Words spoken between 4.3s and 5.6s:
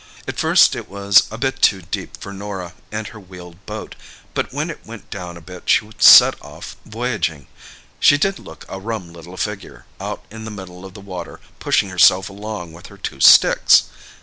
but when it went down a